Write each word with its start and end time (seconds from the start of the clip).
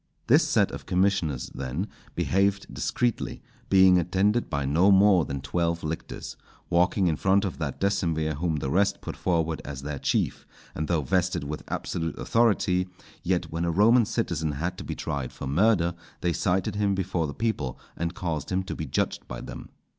This 0.25 0.47
set 0.47 0.71
of 0.71 0.87
commissioners, 0.87 1.51
then, 1.53 1.87
behaved 2.15 2.73
discreetly, 2.73 3.43
being 3.69 3.99
attended 3.99 4.49
by 4.49 4.65
no 4.65 4.89
more 4.89 5.25
than 5.25 5.41
twelve 5.41 5.83
lictors, 5.83 6.35
walking 6.71 7.05
in 7.05 7.15
front 7.15 7.45
of 7.45 7.59
that 7.59 7.79
decemvir 7.79 8.33
whom 8.37 8.55
the 8.55 8.71
rest 8.71 8.99
put 9.01 9.15
forward 9.15 9.61
as 9.63 9.83
their 9.83 9.99
chief; 9.99 10.47
and 10.73 10.87
though 10.87 11.01
vested 11.03 11.43
with 11.43 11.61
absolute 11.67 12.17
authority, 12.17 12.87
yet 13.21 13.51
when 13.51 13.63
a 13.63 13.69
Roman 13.69 14.05
citizen 14.05 14.53
had 14.53 14.75
to 14.79 14.83
be 14.83 14.95
tried 14.95 15.31
for 15.31 15.45
murder, 15.45 15.93
they 16.21 16.33
cited 16.33 16.73
him 16.77 16.95
before 16.95 17.27
the 17.27 17.35
people 17.35 17.79
and 17.95 18.15
caused 18.15 18.51
him 18.51 18.63
to 18.63 18.73
be 18.73 18.87
judged 18.87 19.27
by 19.27 19.39
them. 19.39 19.69